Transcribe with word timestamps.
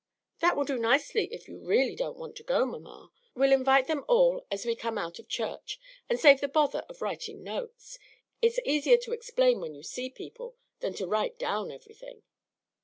"That 0.39 0.57
will 0.57 0.63
do 0.63 0.79
nicely 0.79 1.25
if 1.31 1.47
you 1.47 1.59
really 1.59 1.95
don't 1.95 2.17
want 2.17 2.35
to 2.37 2.43
go, 2.43 2.65
mamma. 2.65 3.11
We'll 3.35 3.51
invite 3.51 3.85
them 3.85 4.03
all 4.07 4.47
as 4.49 4.65
we 4.65 4.75
come 4.75 4.97
out 4.97 5.19
of 5.19 5.27
church, 5.27 5.79
and 6.09 6.19
save 6.19 6.41
the 6.41 6.47
bother 6.47 6.83
of 6.89 7.03
writing 7.03 7.43
notes. 7.43 7.99
It's 8.41 8.57
easier 8.65 8.97
to 8.97 9.11
explain 9.13 9.59
when 9.61 9.75
you 9.75 9.83
see 9.83 10.09
people 10.09 10.55
than 10.79 10.95
to 10.95 11.05
write 11.05 11.37
down 11.37 11.69
everything." 11.69 12.23